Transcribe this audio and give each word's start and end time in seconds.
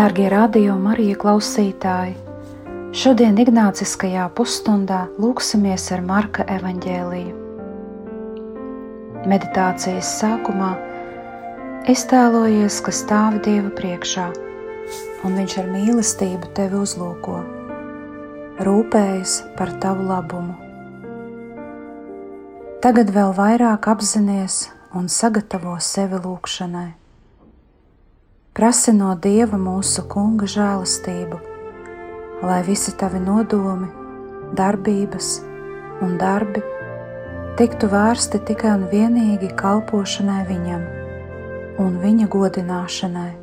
Darbie 0.00 0.30
radio 0.32 0.78
Marija 0.80 1.12
klausītāji! 1.20 2.14
Šodien 2.96 3.36
Ignāciskajā 3.42 4.30
pusstundā 4.32 5.00
lūksimies 5.20 5.82
ar 5.92 6.00
Marka 6.00 6.46
evaņģēliju. 6.54 7.34
Meditācijas 9.28 10.12
sākumā 10.22 10.70
iztēlojies, 11.92 12.78
ka 12.86 12.94
stāvi 12.96 13.42
Dieva 13.44 13.68
priekšā, 13.76 14.24
un 15.28 15.36
Viņš 15.36 15.56
ar 15.60 15.68
mīlestību 15.74 16.48
tevi 16.56 16.80
uzlūko, 16.80 17.42
rūpējas 18.64 19.34
par 19.58 19.74
tavu 19.84 20.08
labumu. 20.08 20.56
Tagad 22.80 23.12
vēl 23.18 23.36
vairāk 23.36 23.90
apzināties 23.92 24.62
un 24.96 25.12
sagatavo 25.12 25.76
sevi 25.76 26.24
lūgšanai. 26.24 26.99
Prasi 28.50 28.90
no 28.90 29.12
Dieva 29.14 29.54
mūsu 29.62 30.02
Kunga 30.10 30.48
žēlastību, 30.50 31.36
lai 32.42 32.56
visi 32.66 32.90
tavi 32.98 33.20
nodomi, 33.22 33.86
darbības 34.58 35.28
un 36.02 36.16
darbi 36.18 36.64
tiktu 37.60 37.86
vērsti 37.92 38.40
tikai 38.48 38.72
un 38.74 38.88
vienīgi 38.90 39.52
kalpošanai 39.60 40.40
Viņam 40.50 40.82
un 41.78 42.00
Viņa 42.02 42.26
godināšanai. 42.34 43.39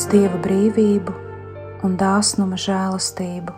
Lūdz 0.00 0.12
Dieva 0.14 0.38
brīvību 0.40 1.12
un 1.84 1.96
dāsnuma 2.00 2.56
žēlastību. 2.56 3.52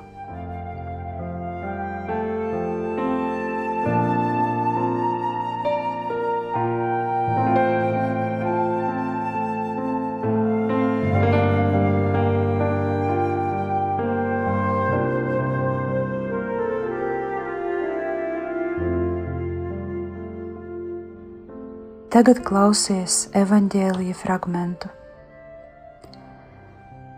Tagad 22.13 22.43
klausies 22.43 23.29
evaņģēlīja 23.39 24.19
fragmentu. 24.19 24.91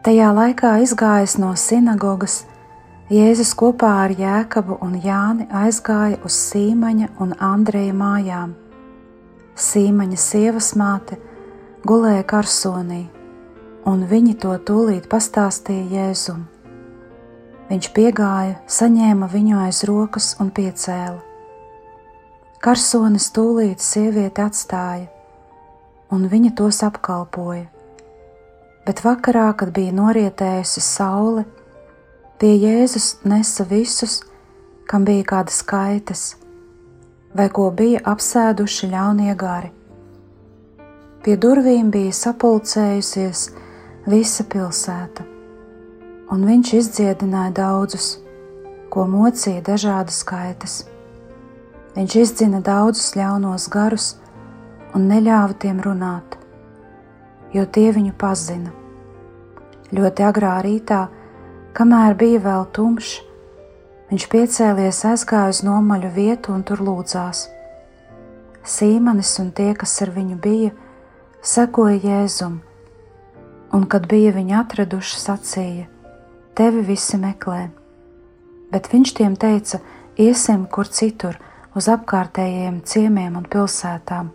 Tajā 0.05 0.35
laikā 0.37 0.71
izgājis 0.85 1.39
no 1.41 1.55
sinagogas, 1.57 2.43
Jēzus 3.09 3.55
kopā 3.57 3.89
ar 4.03 4.13
Jēkabu 4.13 4.77
un 4.85 4.99
Jāni 5.01 5.47
aizgāja 5.49 6.19
uz 6.29 6.37
Sīmaņa 6.51 7.07
un 7.25 7.33
Andreja 7.41 7.95
mājām. 7.97 8.53
Sīmaņa 9.57 10.19
sievas 10.21 10.69
māte 10.77 11.17
gulēja 11.89 12.27
karsonī, 12.35 13.01
un 13.89 14.05
viņi 14.11 14.37
to 14.45 14.53
tūlīt 14.69 15.09
pastāstīja 15.09 15.89
Jēzum. 15.97 16.45
Viņš 17.73 17.93
piegāja, 17.97 18.59
saņēma 18.69 19.33
viņu 19.33 19.63
aiz 19.65 19.87
rokas 19.89 20.35
un 20.37 20.53
piecēla. 20.53 21.23
Karsonis 22.61 23.33
tūlīt 23.33 23.81
sievieti 23.81 24.45
atstāja, 24.45 25.09
un 26.13 26.29
viņa 26.29 26.53
tos 26.61 26.85
apkalpoja 26.85 27.71
bet 28.87 29.01
vakarā, 29.05 29.49
kad 29.57 29.73
bija 29.73 29.93
norietējusi 29.97 30.83
saule, 30.85 31.45
pie 32.39 32.53
Jēzus 32.61 33.25
nesa 33.25 33.65
visus, 33.69 34.21
kam 34.89 35.07
bija 35.09 35.25
kādas 35.35 35.63
kaitas, 35.65 36.25
vai 37.35 37.49
ko 37.49 37.71
bija 37.73 38.03
apsēduši 38.13 38.91
ļaunie 38.93 39.33
gari. 39.41 39.73
Pie 41.25 41.39
durvīm 41.41 41.89
bija 41.91 42.13
sapulcējusies 42.13 43.47
visa 44.13 44.45
pilsēta, 44.45 45.25
un 46.35 46.45
viņš 46.45 46.75
izdziedināja 46.83 47.55
daudzus, 47.63 48.11
ko 48.93 49.09
mocīja 49.11 49.65
dažādas 49.65 50.21
kaitas. 50.29 50.83
Viņš 51.97 52.21
izdzina 52.21 52.61
daudzus 52.61 53.15
ļaunos 53.17 53.71
garus 53.73 54.15
un 54.95 55.09
neļāva 55.09 55.57
tiem 55.63 55.81
runāt 55.83 56.44
jo 57.55 57.65
tie 57.71 57.93
viņu 57.95 58.15
pazina. 58.19 58.73
Ļoti 59.95 60.27
agrā 60.27 60.57
rītā, 60.65 61.05
kamēr 61.77 62.17
bija 62.19 62.41
vēl 62.43 62.67
tumšs, 62.75 63.15
viņš 64.11 64.27
piecēlies, 64.33 65.05
aizgāja 65.13 65.53
uz 65.55 65.63
nomaļu 65.67 66.11
vietu 66.17 66.55
un 66.55 66.65
tur 66.67 66.83
lūdzās. 66.83 67.47
Sīmanis 68.65 69.37
un 69.43 69.53
tie, 69.55 69.71
kas 69.79 69.95
ar 70.03 70.11
viņu 70.15 70.39
bija, 70.41 70.73
sekoja 71.45 72.01
Jēzum, 72.03 72.59
un, 73.77 73.87
kad 73.87 74.09
bija 74.11 74.35
viņu 74.35 74.59
atraduši, 74.65 75.21
sacīja: 75.21 75.87
Tevi 76.59 76.85
visi 76.87 77.19
meklē. 77.21 77.69
Bet 78.73 78.89
viņš 78.91 79.15
tiem 79.21 79.37
teica: 79.37 79.83
Iesim 80.19 80.67
kur 80.71 80.89
citur, 80.89 81.37
uz 81.75 81.91
apkārtējiem 81.91 82.83
ciemiemiem 82.87 83.43
un 83.43 83.51
pilsētām, 83.51 84.31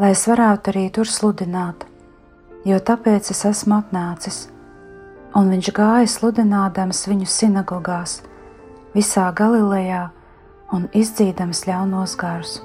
lai 0.00 0.14
es 0.16 0.24
varētu 0.28 0.72
arī 0.72 0.88
tur 0.90 1.08
sludināt 1.08 1.86
jo 2.66 2.78
tāpēc 2.82 3.30
es 3.30 3.44
esmu 3.46 3.78
atnācis. 3.80 4.46
Un 5.36 5.50
viņš 5.52 5.72
gāja 5.76 6.08
sludinādams 6.10 7.04
viņu 7.06 7.28
sinagogās, 7.30 8.20
visā 8.96 9.28
Galilejā 9.36 10.06
un 10.74 10.88
izdzīdams 10.96 11.66
ļaunos 11.68 12.16
garus. 12.18 12.58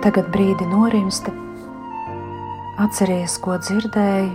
Tagad 0.00 0.30
brīdi 0.32 0.64
norimsti, 0.64 1.28
atceries, 2.80 3.34
ko 3.44 3.58
dzirdēji, 3.60 4.30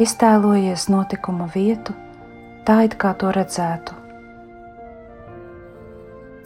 iztēlojies 0.00 0.86
notikuma 0.88 1.44
vietu, 1.52 1.92
tā 2.64 2.78
it 2.86 2.96
kā 3.02 3.10
to 3.20 3.32
redzētu. 3.36 3.98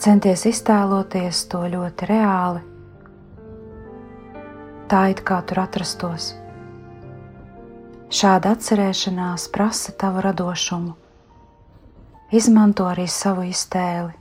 Centies 0.02 0.42
iztēloties 0.50 1.44
to 1.52 1.60
ļoti 1.70 2.08
reāli, 2.10 2.64
tā 4.90 5.04
it 5.14 5.22
kā 5.30 5.38
tur 5.46 5.62
atrastos. 5.62 6.32
Šāda 8.10 8.56
atcerēšanās 8.58 9.46
prasa 9.54 9.94
tavu 10.02 10.26
radošumu. 10.26 10.96
Izmanto 12.34 12.90
arī 12.90 13.06
savu 13.06 13.46
iztēli. 13.46 14.18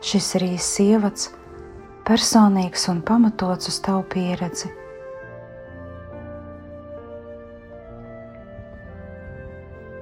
Šis 0.00 0.32
ir 0.40 0.48
īsts 0.54 0.82
ievads 0.88 1.30
personīgs 2.06 2.88
un 2.90 3.00
pamatots 3.06 3.70
uz 3.70 3.78
tavu 3.84 4.02
pieredzi. 4.12 4.70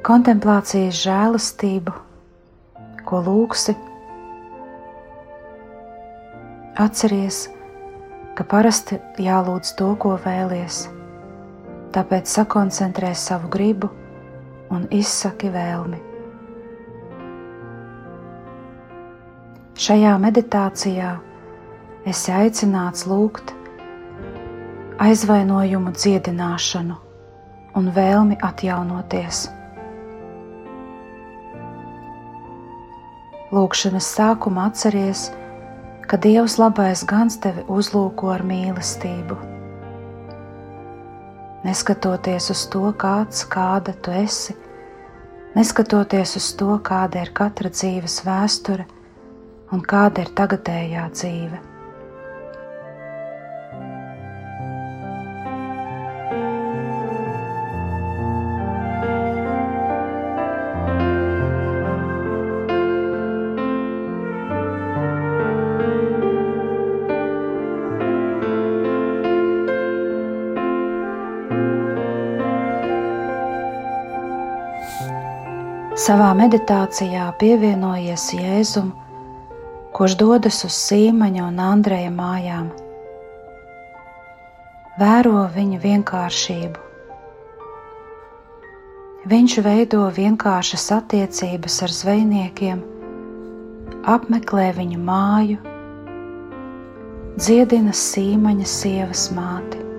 Kontemplācijas 0.07 0.97
žēlastību, 1.05 1.93
ko 3.05 3.21
lūgsi, 3.27 3.77
atceries, 6.81 7.45
ka 8.35 8.47
parasti 8.49 8.97
jālūdz 9.21 9.75
to, 9.77 9.93
ko 10.01 10.17
vēlies. 10.25 10.87
Tāpēc 11.93 12.31
sakoncentrē 12.33 13.13
savu 13.19 13.51
gribu 13.53 13.91
un 14.73 14.87
izsaki 14.95 15.51
vēlmi. 15.53 15.99
Šajā 19.81 20.15
meditācijā 20.23 21.17
esi 22.09 22.33
aicināts 22.33 23.05
lūgt 23.05 23.53
aizvainojumu 25.01 25.93
dziedināšanu 25.93 26.97
un 27.77 27.91
vēlmi 27.97 28.39
atjaunoties. 28.45 29.49
Lūkšanas 33.51 34.09
sākumā 34.17 34.69
atceries, 34.71 35.29
ka 36.09 36.17
Dievs 36.17 36.57
labais 36.61 37.05
gans 37.05 37.37
tevi 37.43 37.67
uzlūko 37.69 38.33
ar 38.33 38.45
mīlestību. 38.49 39.37
Neskatoties 41.67 42.49
uz 42.55 42.67
to, 42.73 42.87
kāds, 42.97 43.43
kāda 43.45 43.93
tu 44.01 44.15
esi, 44.17 44.57
neskatoties 45.57 46.39
uz 46.41 46.53
to, 46.57 46.79
kāda 46.81 47.27
ir 47.27 47.35
katra 47.37 47.73
dzīves 47.75 48.23
vēsture 48.25 48.89
un 49.75 49.85
kāda 49.85 50.25
ir 50.25 50.33
tagadējā 50.39 51.11
dzīve. 51.13 51.70
Savā 76.01 76.31
meditācijā 76.33 77.27
pievienojies 77.37 78.23
Jēzum, 78.33 78.87
kurš 79.93 80.15
dodas 80.23 80.63
uz 80.65 80.73
Sīmaņa 80.73 81.43
un 81.45 81.59
Andreja 81.61 82.13
mājām. 82.15 82.71
Vēro 85.03 85.43
viņa 85.57 85.81
vienkāršību. 85.83 86.87
Viņš 89.35 89.59
veido 89.67 90.07
vienkāršas 90.17 90.89
attiecības 91.03 91.77
ar 91.85 91.95
zvejniekiem, 91.99 92.81
apmeklē 94.17 94.71
viņu 94.81 95.03
māju, 95.05 95.61
dziedina 97.37 97.93
Sīmaņa 98.07 98.73
sievas 98.79 99.29
māti. 99.37 99.90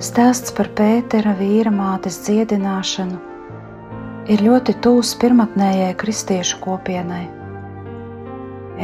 Stāsts 0.00 0.54
par 0.56 0.70
Pētera 0.72 1.34
vīra 1.36 1.68
mātes 1.68 2.14
dziedināšanu 2.24 3.18
ir 4.32 4.44
ļoti 4.46 4.72
tūs 4.80 5.10
pirmotnējai 5.20 5.90
kristiešu 6.00 6.56
kopienai. 6.64 7.26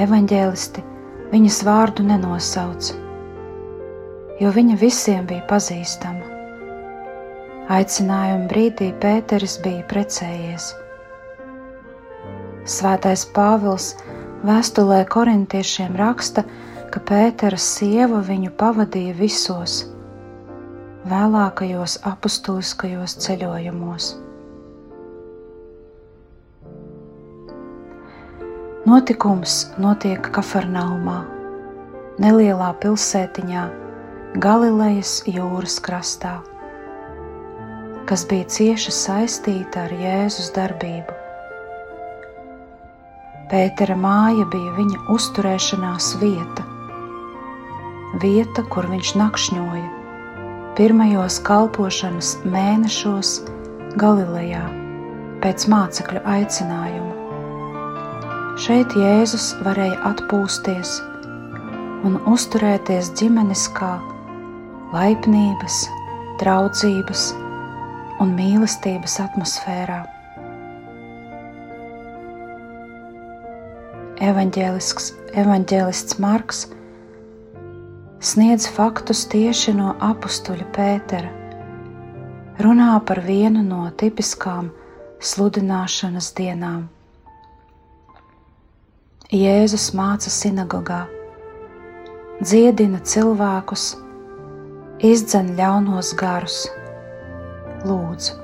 Evanģēlisti 0.04 0.84
viņas 1.30 1.62
vārdu 1.70 2.04
nenosauc, 2.10 2.90
jo 4.42 4.52
viņa 4.58 4.76
visiem 4.84 5.24
bija 5.32 5.46
pazīstama. 5.48 6.28
Aicinājuma 7.78 8.52
brīdī 8.52 8.92
Pēteris 9.00 9.56
bija 9.64 9.88
precējies. 9.88 10.68
Svētais 12.76 13.24
Pāvils 13.32 13.94
vēstulē 14.44 15.00
korintiešiem 15.16 15.96
raksta, 15.96 16.44
ka 16.92 17.06
Pētera 17.08 17.56
sieva 17.56 18.20
viņu 18.20 18.52
pavadīja 18.60 19.16
visos 19.16 19.86
vēlākajos 21.06 22.00
apustuliskajos 22.08 23.14
ceļojumos. 23.22 24.14
Notikums 28.86 29.54
notiek 29.82 30.28
Kafarnaumā, 30.34 31.20
nelielā 32.22 32.70
pilsētiņā, 32.82 33.64
Galilejas 34.42 35.20
jūras 35.30 35.78
krastā, 35.82 36.36
kas 38.06 38.26
bija 38.30 38.46
cieši 38.56 38.94
saistīta 38.94 39.86
ar 39.86 39.94
Jēzus 39.96 40.52
darbību. 40.54 41.16
Pētera 43.50 43.94
māja 43.98 44.46
bija 44.52 44.74
viņa 44.78 45.04
uzturēšanās 45.14 46.12
vieta, 46.22 46.66
vieta, 48.22 48.66
kur 48.70 48.90
viņš 48.90 49.14
nakšņoja, 49.18 49.95
pirmajos 50.76 51.38
kalpošanas 51.40 52.34
mēnešos 52.52 53.30
Galilejā 53.96 54.60
pēc 55.40 55.64
mācekļu 55.72 56.20
aicinājuma. 56.28 57.14
Šeit 58.60 58.92
Jēzus 59.00 59.46
varēja 59.64 59.96
atpūsties 60.10 60.92
un 62.04 62.18
uzturēties 62.28 63.08
ģimeniskā, 63.16 63.94
laipnības, 64.92 65.80
draudzības 66.44 67.24
un 68.20 68.36
mīlestības 68.36 69.16
atmosfērā. 69.24 70.02
Evanģēlists 74.28 76.20
Marks 76.20 76.66
sniedz 78.26 78.66
faktus 78.66 79.20
tieši 79.30 79.70
no 79.78 79.92
apstuļa 80.02 80.64
Pētera, 80.74 81.28
runā 82.58 82.94
par 83.06 83.20
vienu 83.22 83.60
no 83.62 83.84
tipiskām 84.00 84.72
sludināšanas 85.22 86.32
dienām. 86.34 86.88
Jēzus 89.30 89.92
māca 89.98 90.32
sinagogā, 90.32 91.04
dziedina 92.42 92.98
cilvēkus, 93.12 93.84
izdzen 95.06 95.52
ļaunos 95.60 96.10
garus, 96.18 96.56
lūdzu. 97.86 98.34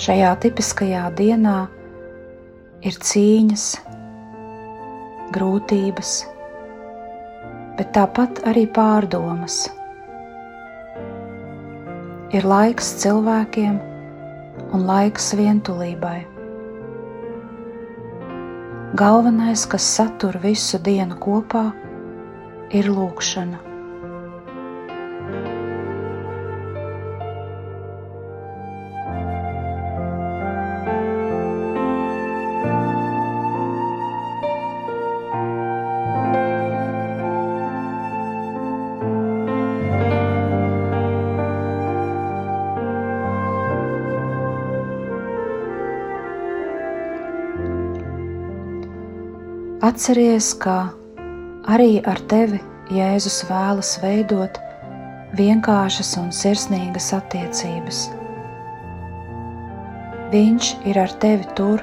Šajā 0.00 0.34
tipiskajā 0.44 1.06
dienā 1.16 1.56
ir 2.84 3.00
cīņas, 3.08 3.64
grūtības, 5.32 6.12
bet 7.80 7.94
tāpat 7.96 8.42
arī 8.44 8.66
pārdomas. 8.76 9.62
Ir 12.36 12.44
laiks 12.44 12.90
cilvēkiem 13.00 13.78
un 14.76 14.84
laiks 14.84 15.30
vientulībai. 15.38 16.18
Galvenais, 19.00 19.64
kas 19.72 19.86
satur 19.96 20.36
visu 20.44 20.82
dienu 20.84 21.16
kopā, 21.24 21.70
ir 22.76 22.92
lūkšana. 22.92 23.69
Atceries, 49.90 50.52
ka 50.54 50.92
arī 51.74 51.96
ar 52.06 52.20
tevi 52.30 52.60
Jēzus 52.94 53.40
vēlas 53.48 53.88
veidot 53.98 54.58
vienkāršas 55.34 56.12
un 56.20 56.28
sirsnīgas 56.30 57.08
attiecības. 57.16 58.02
Viņš 60.30 60.68
ir 60.92 61.00
ar 61.02 61.14
tevi 61.24 61.48
tur, 61.58 61.82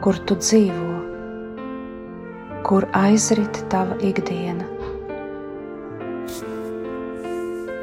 kur 0.00 0.20
tu 0.24 0.38
dzīvo, 0.40 0.94
kur 2.64 2.88
aizrit 3.02 3.60
tava 3.74 3.98
ikdiena. 4.12 4.64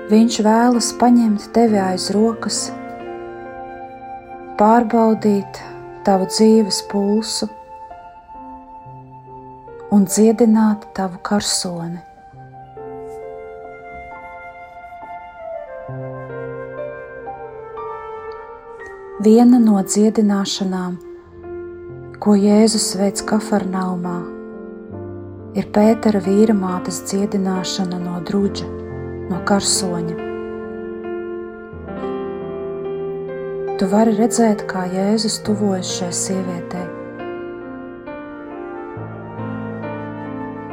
Viņš 0.10 0.40
vēlas 0.50 0.90
paņemt 1.04 1.52
tevi 1.60 1.84
aiz 1.84 2.10
rokas, 2.18 2.64
pārbaudīt 4.58 5.62
tavu 6.10 6.32
dzīves 6.34 6.82
pulsu 6.90 7.52
un 9.92 10.04
dziedināt 10.06 10.84
tavu 10.96 11.20
karsoni. 11.24 12.02
Viena 19.24 19.60
no 19.60 19.80
dziedināšanām, 19.82 20.98
ko 22.22 22.36
Jēzus 22.38 22.92
veids 23.00 23.24
Kafarnaumā, 23.28 24.18
ir 25.58 25.72
Pētera 25.74 26.22
vīra 26.22 26.54
mātes 26.58 27.00
dziedināšana 27.10 27.98
no 28.04 28.20
drudža, 28.28 28.68
no 29.32 29.42
karsoņa. 29.48 30.20
Tu 33.78 33.90
vari 33.90 34.14
redzēt, 34.20 34.68
kā 34.70 34.86
Jēzus 34.94 35.42
tuvojas 35.48 35.98
šai 35.98 36.14
sievietei. 36.14 36.97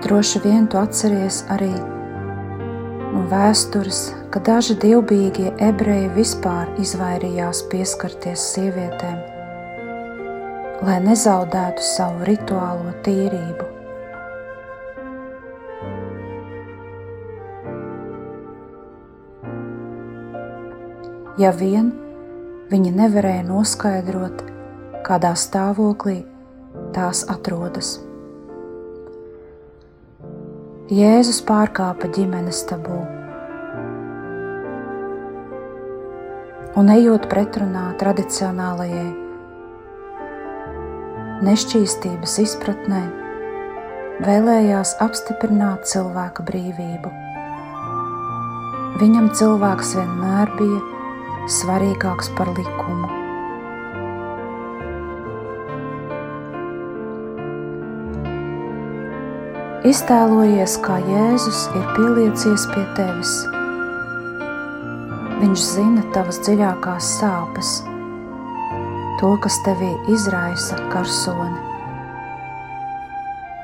Droši 0.04 0.40
vien 0.44 0.66
tu 0.68 0.76
atceries 0.76 1.38
arī 1.48 1.70
no 3.14 3.22
vēstures, 3.30 4.10
ka 4.28 4.42
daži 4.44 4.76
dievbijīgie 4.82 5.54
ebreji 5.64 6.10
vispār 6.12 6.68
izvairījās 6.82 7.62
pieskarties 7.72 8.44
sievietēm, 8.52 9.16
lai 10.84 10.98
nezaudētu 11.06 11.88
savu 11.88 12.28
rituālo 12.28 12.92
tīrību. 13.08 13.70
Ja 21.40 21.56
vien 21.56 21.94
viņi 22.68 22.92
nevarēja 23.00 23.48
noskaidrot, 23.48 24.50
kādā 25.08 25.32
stāvoklī 25.32 26.20
tās 26.92 27.24
atrodas. 27.32 28.03
Jēzus 30.92 31.38
pārkāpa 31.48 32.12
ģimenes 32.12 32.66
tabū. 32.68 33.02
un 36.74 36.90
ejot 36.90 37.28
pretrunā 37.30 37.84
tradicionālajai 38.00 39.06
nešķīstības 41.46 42.36
izpratnē, 42.42 43.02
vēlējās 44.26 44.96
apstiprināt 45.04 45.86
cilvēka 45.90 46.46
brīvību. 46.50 47.16
Viņam 49.00 49.30
cilvēks 49.38 49.94
vienmēr 50.00 50.56
bija 50.58 50.80
svarīgāks 51.60 52.34
par 52.38 52.50
likumu. 52.58 53.23
Iztēlojies, 59.84 60.78
kā 60.80 60.94
Jēzus 61.04 61.58
ir 61.76 61.82
pieliecies 61.92 62.62
pie 62.72 62.82
tevis 62.96 63.32
Viņš 65.42 65.64
zina 65.74 66.00
tavas 66.14 66.38
dziļākās 66.46 67.08
sāpes, 67.18 67.72
to, 69.20 69.32
kas 69.44 69.58
tevī 69.66 69.90
izraisa 70.08 70.78
karsoni. 70.88 71.60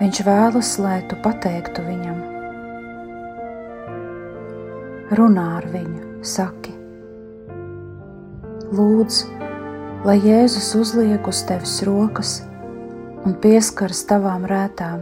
Viņš 0.02 0.20
vēlas, 0.26 0.72
lai 0.84 0.98
tu 1.08 1.16
pateiktu 1.24 1.84
viņam. 1.86 2.18
Runā 5.16 5.46
ar 5.62 5.68
viņu, 5.72 6.02
saki, 6.20 6.74
Lūdzu, 8.76 9.30
lai 10.04 10.18
Jēzus 10.20 10.68
uzliek 10.82 11.32
uz 11.32 11.40
tevis 11.48 11.78
rokas 11.88 12.34
un 13.24 13.38
pieskaras 13.40 14.04
tavām 14.12 14.44
rētām 14.52 15.00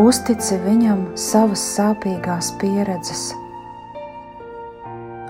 Uztici 0.00 0.56
viņam 0.56 1.02
savas 1.20 1.60
sāpīgās 1.74 2.46
pieredzes, 2.56 3.26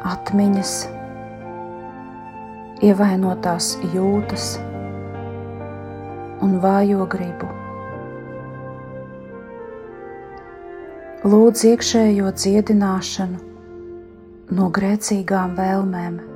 atmiņas, 0.06 0.74
ievainotās 2.86 3.72
jūtas 3.90 4.52
un 6.46 6.60
vājo 6.62 7.10
gribu. 7.10 7.50
Lūdz 11.26 11.66
iekšējo 11.72 12.30
dziedināšanu 12.30 13.42
no 14.54 14.70
grēcīgām 14.78 15.58
vēlmēm. 15.58 16.31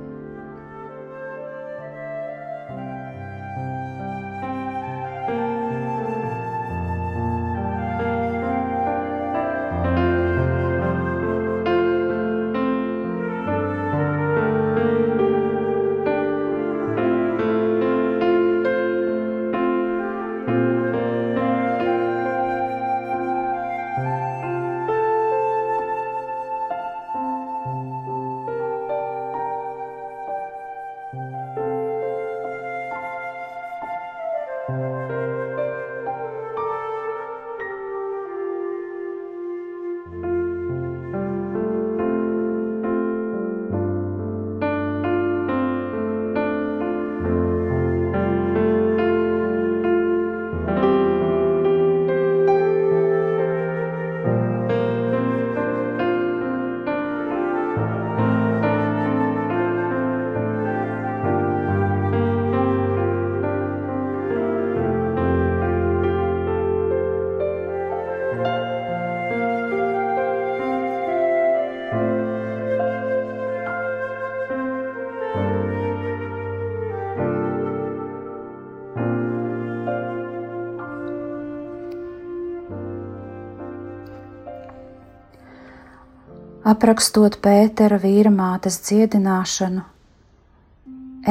Aprakstot 86.77 87.39
Pētera 87.41 87.97
vīra 87.97 88.29
mātes 88.29 88.75
dziedināšanu, 88.85 89.81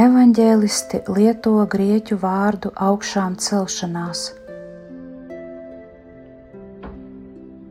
evaņģēlisti 0.03 0.99
lieto 1.15 1.53
grieķu 1.71 2.17
vārdu 2.19 2.73
augšām 2.87 3.37
celšanās. 3.39 4.23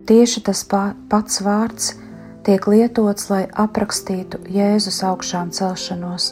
Tieši 0.08 0.44
tas 0.48 0.62
pats 0.72 1.42
vārds 1.44 1.90
tiek 2.48 2.70
lietots, 2.72 3.28
lai 3.34 3.42
aprakstītu 3.66 4.40
Jēzus 4.56 5.02
augšām 5.10 5.52
celšanos. 5.60 6.30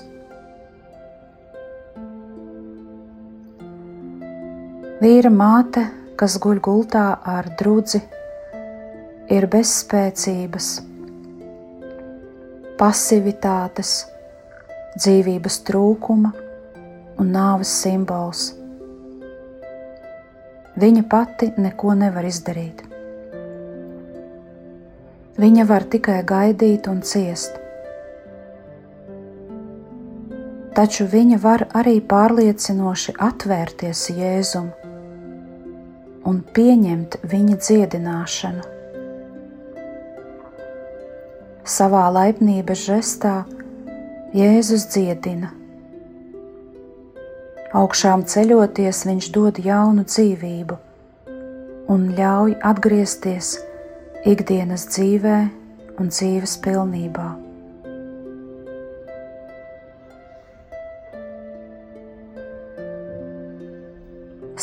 Vīra 5.03 5.35
māte, 5.43 5.89
kas 6.15 6.39
guļ 6.39 6.63
gultā 6.63 7.05
ar 7.35 7.51
drudzi, 7.59 8.00
ir 9.27 9.51
bezspēcības 9.51 10.73
pasivitātes, 12.83 13.91
dzīvības 14.99 15.61
trūkuma 15.63 16.33
un 17.21 17.29
nāves 17.31 17.69
simbols. 17.79 18.49
Viņa 20.83 21.03
pati 21.07 21.47
neko 21.63 21.95
nevar 21.95 22.27
izdarīt. 22.27 22.81
Viņa 25.39 25.67
var 25.69 25.87
tikai 25.95 26.17
gaidīt 26.27 26.91
un 26.91 26.99
ciest. 27.07 27.55
Taču 30.75 31.07
viņa 31.07 31.39
var 31.39 31.67
arī 31.79 31.95
pārliecinoši 32.03 33.15
atvērties 33.31 34.05
Jēzum 34.19 34.71
un 36.27 36.45
pieņemt 36.51 37.21
viņa 37.31 37.59
dziedināšanu. 37.63 38.73
Savā 41.63 42.10
laipnības 42.12 42.82
žestā 42.84 43.46
Jēzus 44.36 44.84
dziedina. 44.91 45.53
Augšām 47.72 48.25
ceļoties, 48.27 49.05
viņš 49.08 49.29
dod 49.32 49.62
jaunu 49.63 50.03
dzīvību 50.03 50.75
un 51.93 52.03
ļauj 52.17 52.58
atgriezties 52.67 53.53
ikdienas 54.27 54.84
dzīvē 54.91 55.38
un 56.03 56.12
dzīves 56.12 56.58
pilnībā. 56.67 57.29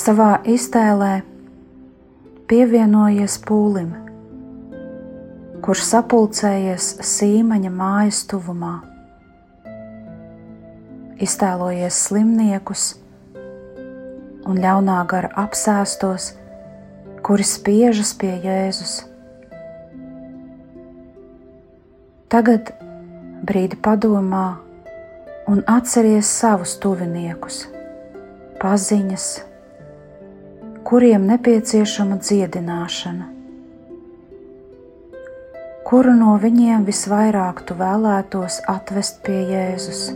Savā 0.05 0.31
iztēlē 0.45 1.23
pievienojies 2.53 3.41
pūlim, 3.49 3.97
kurš 5.71 5.85
sapulcējies 5.87 6.87
sīmaņa 7.07 7.71
mājas 7.71 8.25
tuvumā. 8.27 8.73
Iztēlojies 11.23 12.01
slimniekus 12.09 12.89
un 14.51 14.59
ļaunā 14.59 14.97
gara 15.15 15.31
apsēstos, 15.45 16.33
kuri 17.23 17.47
spiežas 17.47 18.11
pie 18.19 18.33
Jēzus. 18.49 18.97
Tagad 22.35 22.75
brīdi 23.47 23.79
padomā 23.79 24.47
un 25.47 25.63
atceries 25.71 26.35
savus 26.43 26.81
tuviniekus, 26.83 27.69
paziņas, 28.59 29.33
kuriem 30.83 31.31
nepieciešama 31.31 32.19
dziedināšana. 32.19 33.37
Kuru 35.89 36.13
no 36.13 36.35
viņiem 36.41 36.85
visvairāk 36.85 37.63
tu 37.69 37.77
vēlētos 37.79 38.61
atvest 38.69 39.23
pie 39.25 39.41
Jēzus? 39.49 40.11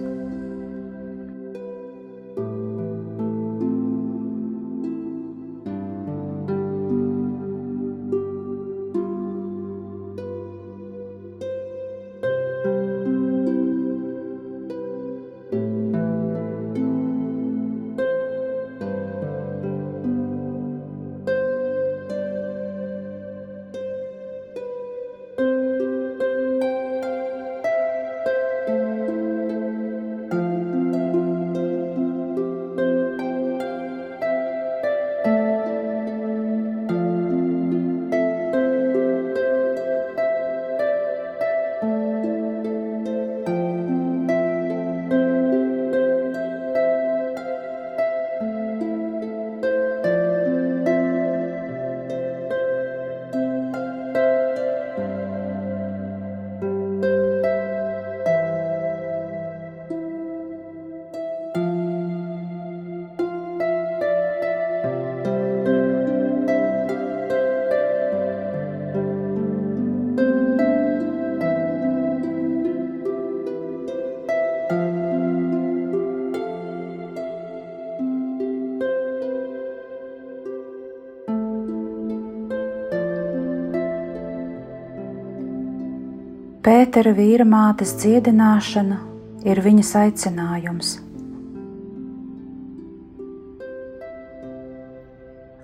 Pētera 86.64 87.10
vīra 87.12 87.44
mātes 87.44 87.90
dziedināšana 88.00 88.96
ir 89.44 89.58
viņas 89.60 89.90
aicinājums. 90.00 90.94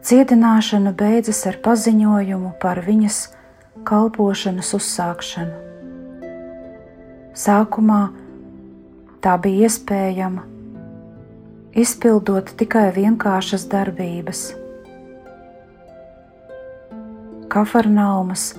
Dziedināšana 0.05 0.93
beidzas 1.01 1.41
ar 1.49 1.57
paziņojumu 1.65 2.53
par 2.61 2.83
viņas 2.85 3.23
kalpošanas 3.89 4.75
uzsākšanu. 4.77 5.57
Sākumā 7.33 8.05
tā 9.25 9.41
bija 9.41 9.73
iespējama, 9.73 10.45
izpildot 11.81 12.59
tikai 12.61 12.91
vienkāršas 13.01 13.71
darbības. 13.73 14.51
Kafarnaumas 17.49 18.51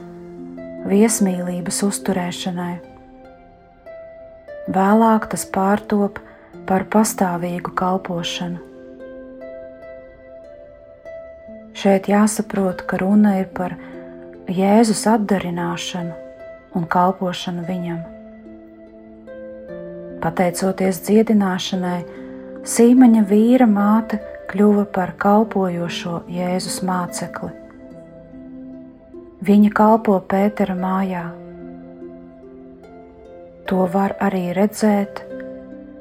viesmīlības 0.92 1.82
uzturēšanai. 1.88 2.74
Vēlāk 4.72 5.30
tas 5.32 5.46
pārtop 5.56 6.20
par 6.70 6.86
pastāvīgu 6.92 7.74
kalpošanu. 7.80 8.60
Šeit 11.82 12.10
jāsaprot, 12.12 12.84
ka 12.86 13.00
runa 13.02 13.38
ir 13.40 13.48
par 13.56 13.78
Jēzus 14.52 15.06
atdarināšanu 15.10 16.18
un 16.78 16.88
kalpošanu 16.92 17.64
viņam. 17.68 18.02
Pateicoties 20.22 21.00
dziedināšanai, 21.08 22.02
Sīmaņa 22.62 23.24
vīra 23.26 23.66
māte 23.66 24.20
kļuva 24.52 24.86
par 24.94 25.16
kalpojošo 25.18 26.20
Jēzus 26.30 26.84
mācekli. 26.86 27.61
Viņa 29.42 29.72
kalpo 29.74 30.20
Pētera 30.22 30.76
mājā. 30.78 31.24
To 33.66 33.88
var 33.90 34.14
arī 34.22 34.52
redzēt 34.54 35.24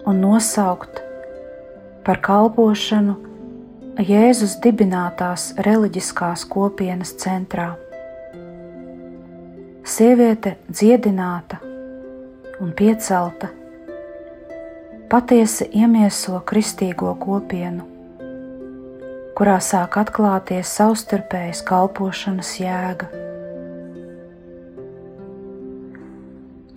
un 0.04 0.18
nosaukt 0.20 1.00
par 2.04 2.20
kalpošanu 2.20 3.14
Jēzus 4.00 4.58
dibinātās 4.60 5.54
reliģiskās 5.64 6.44
kopienas 6.52 7.14
centrā. 7.22 7.70
Sieviete 9.88 10.58
dziedināta 10.68 11.62
un 12.60 12.74
piecelta, 12.76 13.48
patiesi 15.08 15.70
iemieso 15.80 16.42
kristīgo 16.44 17.16
kopienu, 17.24 17.88
kurā 19.32 19.56
sāk 19.64 19.96
atklāties 20.04 20.76
savstarpējas 20.76 21.64
kalpošanas 21.72 22.54
jēga. 22.60 23.29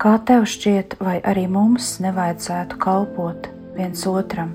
Kā 0.03 0.17
tev 0.27 0.43
šķiet, 0.51 0.97
vai 0.99 1.21
arī 1.23 1.45
mums 1.47 1.93
nevajadzētu 2.03 2.75
kalpot 2.75 3.45
viens 3.77 4.01
otram? 4.03 4.49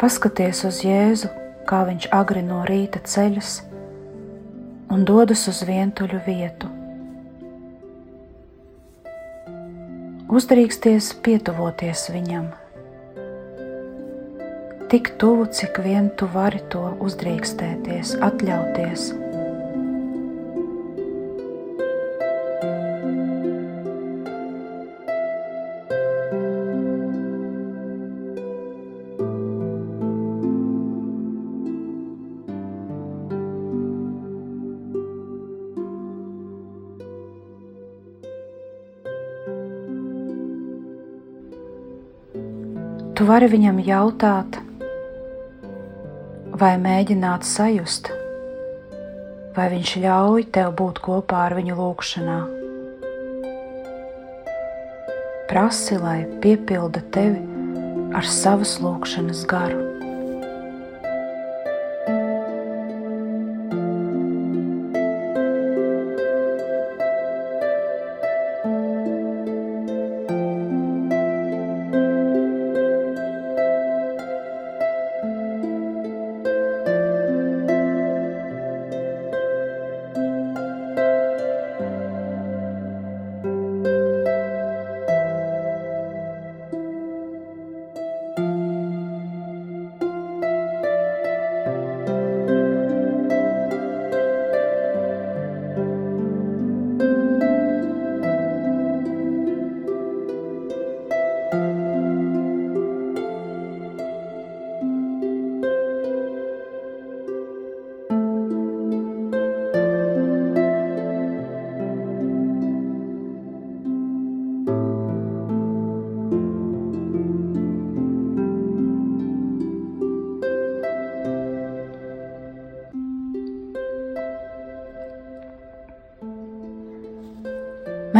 Paskaties 0.00 0.62
uz 0.64 0.78
Jēzu, 0.86 1.28
kā 1.68 1.82
viņš 1.90 2.06
agri 2.16 2.40
no 2.46 2.62
rīta 2.70 3.02
ceļas 3.04 3.58
un 4.96 5.04
dodas 5.04 5.44
uz 5.52 5.60
vientuļu 5.68 6.22
vietu. 6.24 6.70
Uzdrīksties 10.32 11.12
pietuvoties 11.20 12.06
viņam 12.16 12.48
tik 14.88 15.10
tuvu, 15.20 15.44
cik 15.52 15.82
vien 15.84 16.08
tu 16.16 16.26
vari 16.32 16.60
to 16.72 16.80
uzdrīkstēties, 17.04 18.14
atļauties. 18.24 19.10
Tu 43.18 43.24
vari 43.26 43.48
viņam 43.50 43.80
jautāt, 43.82 44.60
vai 46.58 46.74
mēģināt 46.82 47.46
sajust, 47.46 48.08
vai 49.54 49.68
viņš 49.70 49.92
ļauj 50.02 50.46
tev 50.56 50.72
būt 50.80 50.98
kopā 51.04 51.44
ar 51.46 51.54
viņu 51.58 51.76
lūgšanā. 51.78 52.38
Prasi, 55.48 56.00
lai 56.02 56.18
piepilda 56.42 57.04
tevi 57.14 57.44
ar 58.18 58.26
savas 58.26 58.74
lūgšanas 58.82 59.44
garu. 59.48 59.87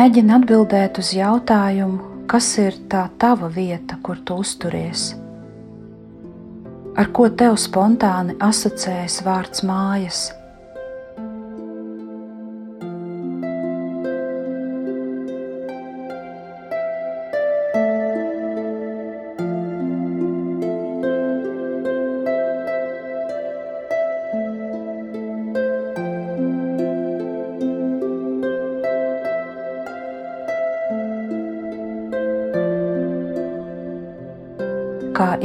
Mēģini 0.08 0.32
atbildēt 0.32 0.98
uz 1.02 1.08
jautājumu, 1.12 1.98
kas 2.32 2.46
ir 2.62 2.78
tā 2.88 3.02
tava 3.20 3.50
vieta, 3.52 3.98
kur 4.00 4.16
tu 4.24 4.38
uzturies. 4.40 5.02
Ar 6.96 7.10
ko 7.12 7.26
tev 7.28 7.58
spontāni 7.60 8.38
asociējas 8.40 9.18
vārds 9.26 9.66
mājas? 9.68 10.22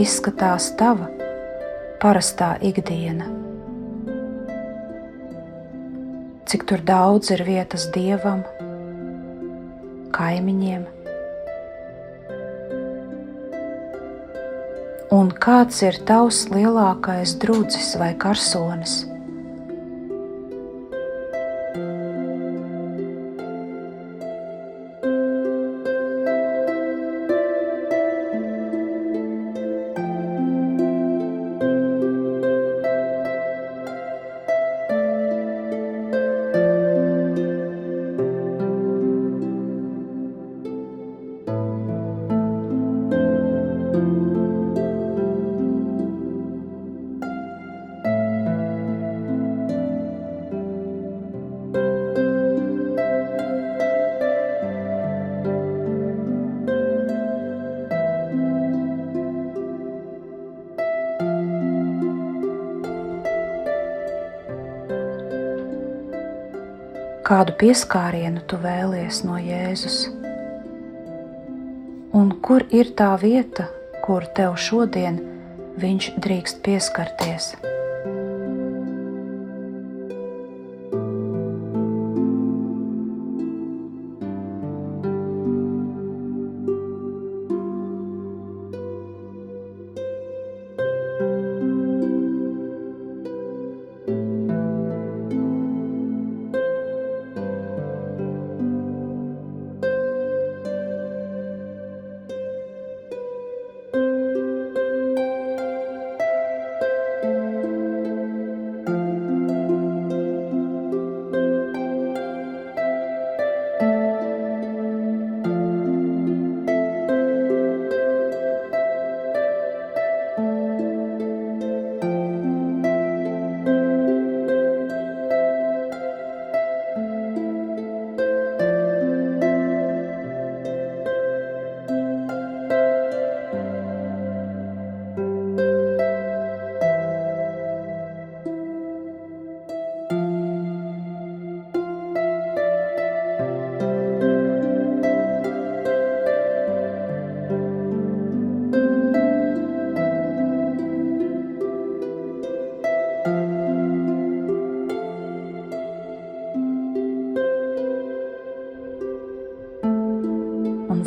Izskatās 0.04 0.72
tava 0.80 1.08
parastā 2.02 2.54
ikdiena. 2.66 3.30
Cik 6.50 6.66
tur 6.70 6.84
daudz 6.86 7.32
ir 7.34 7.46
vietas 7.48 7.88
dievam, 7.96 8.44
kaimiņiem, 10.14 10.84
un 15.16 15.32
kāds 15.48 15.80
ir 15.88 15.98
tavs 16.10 16.44
lielākais 16.52 17.38
drudzis 17.42 17.94
vai 18.02 18.12
karsonis? 18.20 19.13
Kādu 67.34 67.54
pieskārienu 67.58 68.44
tu 68.46 68.60
vēlies 68.62 69.24
no 69.26 69.40
Jēzus? 69.42 70.04
Un 72.14 72.30
kur 72.46 72.66
ir 72.70 72.92
tā 73.00 73.10
vieta, 73.18 73.66
kur 74.06 74.28
tev 74.38 74.60
šodien 74.62 75.18
viņš 75.82 76.12
drīkst 76.22 76.62
pieskarties? 76.68 77.56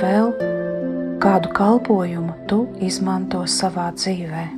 Vēl 0.00 0.32
kādu 1.22 1.52
kalpošanu 1.56 2.36
tu 2.50 2.60
izmanto 2.84 3.42
savā 3.48 3.88
dzīvēm. 3.96 4.55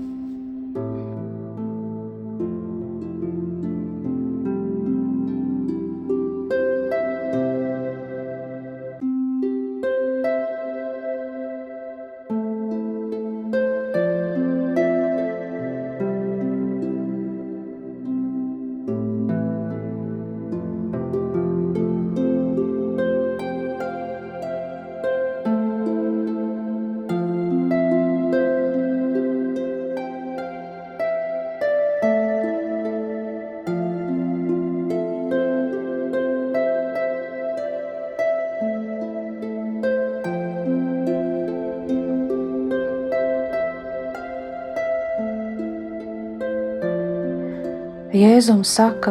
Jēzum 48.38 48.60
saka, 48.62 49.10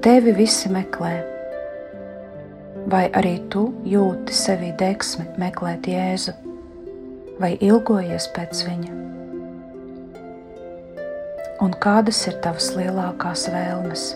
tevi 0.00 0.32
visi 0.32 0.70
meklē. 0.72 1.10
Vai 2.88 3.02
arī 3.20 3.34
tu 3.52 3.66
jūti 3.84 4.32
sevi 4.32 4.70
deksmi 4.80 5.26
meklēt 5.42 5.84
Jēzu, 5.92 6.32
vai 7.36 7.50
ilgojies 7.60 8.30
pēc 8.32 8.62
viņa? 8.70 8.94
Un 11.66 11.76
kādas 11.84 12.22
ir 12.30 12.40
tavas 12.46 12.70
lielākās 12.78 13.44
vēlmes? 13.52 14.06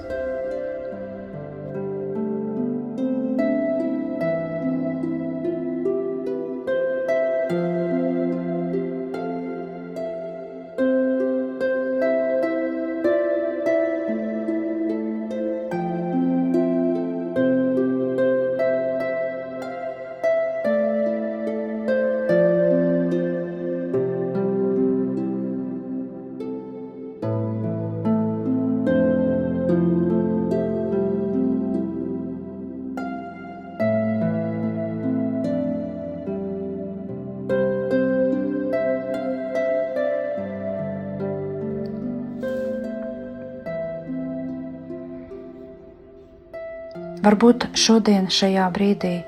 Varbūt 47.30 47.68
šodien, 47.78 48.24
šajā 48.26 48.64
brīdī, 48.74 49.20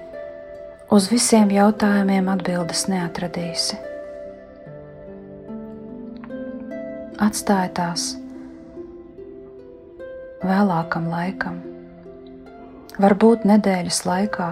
uz 0.91 1.05
visiem 1.07 1.53
jautājumiem 1.55 2.27
atbildes 2.33 2.81
neatradīsi. 2.91 3.77
Atstāj 7.23 7.69
tās 7.77 8.07
vēlākam 10.43 11.07
laikam, 11.12 11.61
varbūt 12.99 13.47
nedēļas 13.53 14.03
laikā 14.09 14.51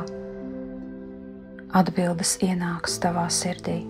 atbildes 1.83 2.37
ienāks 2.47 3.01
tavā 3.03 3.27
sirdī. 3.35 3.81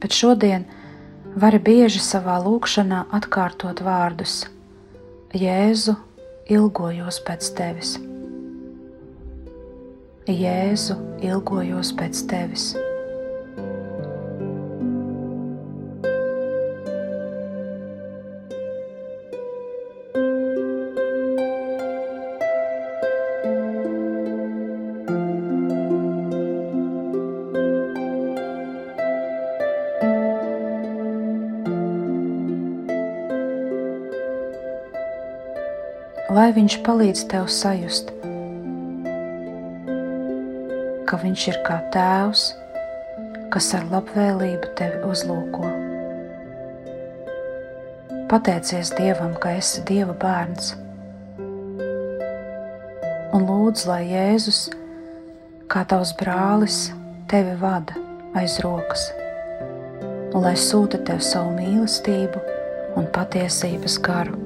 Bet 0.00 0.16
šodien 0.16 0.64
vari 1.36 1.60
bieži 1.60 2.00
savā 2.00 2.40
lūkšanā 2.40 3.04
atkārtot 3.20 3.84
vārdus: 3.84 4.46
Jēzu, 5.36 5.98
ilgojos 6.46 7.16
pēc 7.26 7.48
tevis. 7.58 7.96
Jēzu, 10.30 10.94
ilgojos 11.26 11.90
pēc 11.98 12.22
tevis. 12.30 12.68
Lai 36.46 36.52
Viņš 36.54 36.74
palīdz 36.86 37.20
tev 37.26 37.48
sajust, 37.50 38.12
ka 41.10 41.18
Viņš 41.18 41.46
ir 41.50 41.58
kā 41.66 41.80
Tēvs, 41.90 42.44
kas 43.50 43.72
ar 43.74 43.88
labvēlību 43.90 44.70
tevi 44.78 45.00
uzlūko. 45.10 45.72
Pateicies 48.30 48.94
Dievam, 48.94 49.34
ka 49.42 49.56
esi 49.58 49.82
Dieva 49.90 50.14
bērns, 50.22 50.70
un 53.34 53.50
lūdz, 53.50 53.88
lai 53.90 54.04
Jēzus, 54.12 54.68
kā 55.66 55.82
tavs 55.82 56.14
brālis, 56.20 56.80
tevi 57.26 57.58
vada 57.58 57.98
aiz 58.38 58.60
rokas, 58.62 59.08
un 60.30 60.46
lai 60.46 60.54
sūta 60.54 61.02
tev 61.10 61.26
savu 61.26 61.56
mīlestību 61.58 62.50
un 62.94 63.10
patiesības 63.18 63.98
garu. 63.98 64.45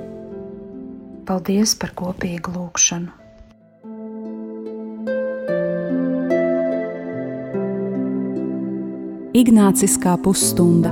Paldies 1.25 1.75
par 1.77 1.91
kopīgu 1.93 2.53
lūgšanu! 2.55 3.17
Ignāciskā 9.41 10.17
pusstunda. 10.25 10.91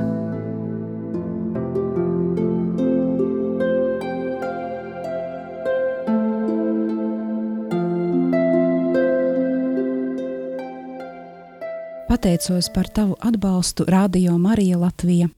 Pateicos 12.09 12.69
par 12.73 12.87
tavu 12.95 13.17
atbalstu 13.19 13.85
Radio 13.87 14.37
Marija 14.37 14.77
Latvija. 14.77 15.29